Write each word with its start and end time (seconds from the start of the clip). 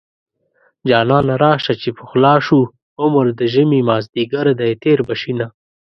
جانانه 0.89 1.35
راشه 1.43 1.73
چې 1.81 1.89
پخلا 1.97 2.35
شو 2.45 2.59
عمر 3.01 3.25
د 3.39 3.41
ژمې 3.53 3.79
مازديګر 3.89 4.47
دی 4.59 4.71
تېر 4.83 4.99
به 5.07 5.15
شينه 5.21 5.47